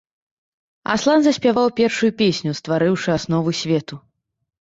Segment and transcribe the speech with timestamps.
[0.93, 4.01] Аслан заспяваў першую песню, стварыўшы аснову свету.